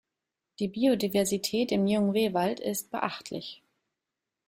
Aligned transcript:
Die 0.57 0.67
Biodiversität 0.67 1.71
im 1.71 1.83
Nyungwe-Wald 1.85 2.59
ist 2.59 2.89
beachtlich. 2.89 3.61